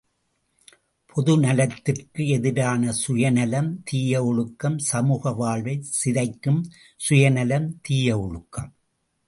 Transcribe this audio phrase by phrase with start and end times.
[1.09, 6.61] பொது நலத்திற்கு எதிரான சுயநலம் தீய ஒழுக்கம், சமூக வாழ்வைச் சிதைக்கும்
[6.97, 8.71] சுயநலம் தீய ஒழுக்கம்.